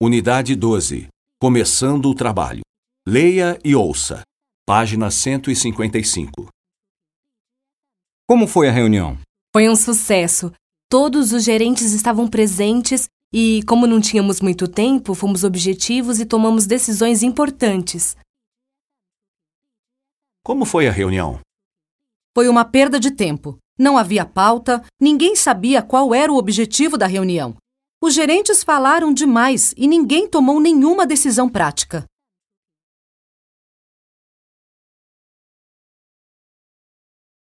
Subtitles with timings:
[0.00, 1.08] Unidade 12.
[1.40, 2.60] Começando o trabalho.
[3.04, 4.22] Leia e ouça.
[4.64, 6.48] Página 155.
[8.24, 9.18] Como foi a reunião?
[9.52, 10.52] Foi um sucesso.
[10.88, 16.64] Todos os gerentes estavam presentes e, como não tínhamos muito tempo, fomos objetivos e tomamos
[16.64, 18.16] decisões importantes.
[20.44, 21.40] Como foi a reunião?
[22.36, 23.58] Foi uma perda de tempo.
[23.76, 27.56] Não havia pauta, ninguém sabia qual era o objetivo da reunião.
[28.00, 32.04] Os gerentes falaram demais e ninguém tomou nenhuma decisão prática.